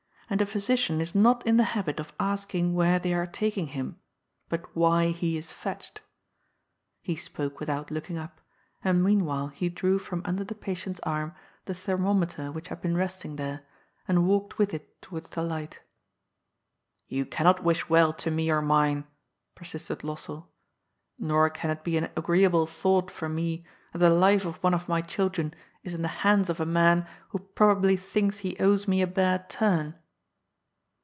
"And 0.31 0.39
a 0.41 0.45
physician 0.45 1.01
is 1.01 1.13
not 1.13 1.45
in 1.45 1.57
the 1.57 1.65
habit 1.75 1.99
of 1.99 2.13
asking 2.17 2.73
where 2.73 2.99
they 2.99 3.13
are 3.13 3.27
taking 3.27 3.67
him, 3.67 3.99
but 4.47 4.73
why 4.73 5.07
he 5.11 5.35
is 5.35 5.51
fetched." 5.51 5.99
He 7.01 7.17
spoke 7.17 7.59
without 7.59 7.91
looking 7.91 8.17
up, 8.17 8.39
and 8.81 9.03
meanwhile 9.03 9.49
he 9.49 9.67
drew 9.67 9.99
from 9.99 10.23
und^r 10.23 10.47
the 10.47 10.55
patient*s 10.55 10.99
76 11.03 11.03
GOD'S 11.03 11.03
POOL.. 11.03 11.13
arm 11.13 11.35
the 11.65 11.73
thermometer 11.73 12.49
which 12.49 12.69
had 12.69 12.81
been 12.81 12.95
resting 12.95 13.35
there, 13.35 13.65
and 14.07 14.25
walked 14.25 14.57
with 14.57 14.73
it 14.73 15.01
towards 15.01 15.29
the 15.31 15.43
light" 15.43 15.81
Yoa 17.11 17.29
cannot 17.29 17.65
wish 17.65 17.89
well 17.89 18.13
to 18.13 18.31
me 18.31 18.49
or 18.49 18.61
mine," 18.61 19.05
persisted 19.53 19.99
Lossell, 19.99 20.47
nor 21.19 21.49
can 21.49 21.71
it 21.71 21.83
be 21.83 21.97
an 21.97 22.09
agreeable 22.15 22.65
thought 22.65 23.11
for 23.11 23.27
me 23.27 23.65
that 23.91 23.99
the 23.99 24.09
life 24.09 24.45
of 24.45 24.63
one 24.63 24.73
of 24.73 24.87
my 24.87 25.01
children 25.01 25.53
is 25.83 25.93
in 25.93 26.03
the 26.03 26.07
hands 26.23 26.49
of 26.49 26.61
a 26.61 26.65
man 26.65 27.05
who 27.31 27.39
probably 27.39 27.97
thinks 27.97 28.37
he 28.37 28.57
owes 28.61 28.87
me 28.87 29.01
a 29.01 29.07
bad 29.07 29.49
torn." 29.49 29.93